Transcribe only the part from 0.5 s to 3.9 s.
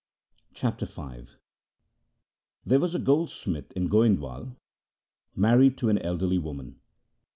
Chapter V There was a goldsmith in